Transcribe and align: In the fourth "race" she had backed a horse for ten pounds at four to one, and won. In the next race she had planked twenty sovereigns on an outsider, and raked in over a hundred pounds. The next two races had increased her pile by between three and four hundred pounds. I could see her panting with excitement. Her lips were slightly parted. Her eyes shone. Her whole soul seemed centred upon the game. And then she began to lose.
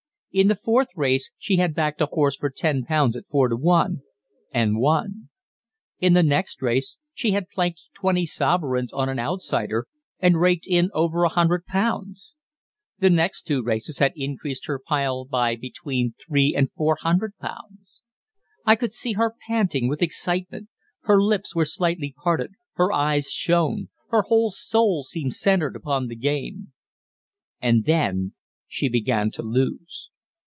In 0.33 0.47
the 0.47 0.55
fourth 0.55 0.87
"race" 0.95 1.29
she 1.37 1.57
had 1.57 1.75
backed 1.75 1.99
a 1.99 2.05
horse 2.05 2.37
for 2.37 2.49
ten 2.49 2.85
pounds 2.85 3.17
at 3.17 3.25
four 3.25 3.49
to 3.49 3.57
one, 3.57 4.01
and 4.53 4.77
won. 4.79 5.27
In 5.99 6.13
the 6.13 6.23
next 6.23 6.61
race 6.61 6.99
she 7.13 7.31
had 7.31 7.49
planked 7.49 7.89
twenty 7.93 8.25
sovereigns 8.25 8.93
on 8.93 9.09
an 9.09 9.19
outsider, 9.19 9.89
and 10.21 10.39
raked 10.39 10.65
in 10.65 10.89
over 10.93 11.25
a 11.25 11.27
hundred 11.27 11.65
pounds. 11.65 12.33
The 12.97 13.09
next 13.09 13.41
two 13.41 13.61
races 13.61 13.97
had 13.97 14.13
increased 14.15 14.67
her 14.67 14.79
pile 14.79 15.25
by 15.25 15.57
between 15.57 16.13
three 16.25 16.55
and 16.57 16.71
four 16.71 16.97
hundred 17.01 17.37
pounds. 17.37 18.01
I 18.65 18.77
could 18.77 18.93
see 18.93 19.11
her 19.11 19.35
panting 19.49 19.89
with 19.89 20.01
excitement. 20.01 20.69
Her 21.01 21.21
lips 21.21 21.53
were 21.53 21.65
slightly 21.65 22.15
parted. 22.17 22.53
Her 22.75 22.93
eyes 22.93 23.27
shone. 23.29 23.89
Her 24.11 24.21
whole 24.21 24.49
soul 24.51 25.03
seemed 25.03 25.33
centred 25.33 25.75
upon 25.75 26.07
the 26.07 26.15
game. 26.15 26.71
And 27.61 27.83
then 27.83 28.31
she 28.69 28.87
began 28.87 29.29
to 29.31 29.41
lose. 29.41 30.07